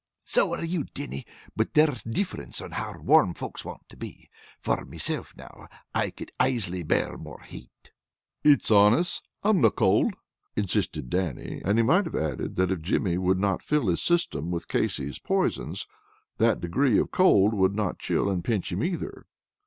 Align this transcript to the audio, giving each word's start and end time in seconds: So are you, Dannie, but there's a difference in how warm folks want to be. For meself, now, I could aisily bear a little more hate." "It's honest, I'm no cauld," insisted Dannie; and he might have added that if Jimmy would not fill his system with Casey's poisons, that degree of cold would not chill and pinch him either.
So 0.23 0.51
are 0.55 0.65
you, 0.65 0.85
Dannie, 0.85 1.27
but 1.55 1.75
there's 1.75 2.03
a 2.03 2.09
difference 2.09 2.59
in 2.59 2.71
how 2.71 2.97
warm 2.97 3.35
folks 3.35 3.63
want 3.63 3.87
to 3.89 3.95
be. 3.95 4.31
For 4.59 4.83
meself, 4.83 5.35
now, 5.37 5.67
I 5.93 6.09
could 6.09 6.31
aisily 6.39 6.81
bear 6.81 7.01
a 7.01 7.09
little 7.11 7.23
more 7.23 7.41
hate." 7.41 7.91
"It's 8.43 8.71
honest, 8.71 9.27
I'm 9.43 9.61
no 9.61 9.69
cauld," 9.69 10.15
insisted 10.55 11.11
Dannie; 11.11 11.61
and 11.63 11.77
he 11.77 11.83
might 11.83 12.05
have 12.05 12.15
added 12.15 12.55
that 12.55 12.71
if 12.71 12.81
Jimmy 12.81 13.19
would 13.19 13.37
not 13.37 13.61
fill 13.61 13.89
his 13.89 14.01
system 14.01 14.49
with 14.49 14.67
Casey's 14.67 15.19
poisons, 15.19 15.85
that 16.39 16.61
degree 16.61 16.97
of 16.97 17.11
cold 17.11 17.53
would 17.53 17.75
not 17.75 17.99
chill 17.99 18.27
and 18.27 18.43
pinch 18.43 18.71
him 18.71 18.83
either. 18.83 19.27